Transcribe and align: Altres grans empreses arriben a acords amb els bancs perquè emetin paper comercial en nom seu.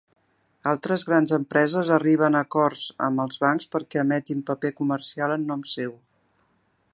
Altres 0.69 1.03
grans 1.09 1.33
empreses 1.35 1.91
arriben 1.97 2.37
a 2.39 2.41
acords 2.47 2.85
amb 3.09 3.23
els 3.25 3.43
bancs 3.45 3.69
perquè 3.77 4.01
emetin 4.05 4.41
paper 4.49 4.73
comercial 4.81 5.35
en 5.37 5.47
nom 5.53 5.63
seu. 5.75 5.95